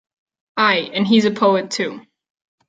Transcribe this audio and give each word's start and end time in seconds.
Ay, 0.57 0.89
and 0.93 1.05
he's 1.05 1.25
a 1.25 1.29
poet 1.31 1.69
too. 1.69 2.01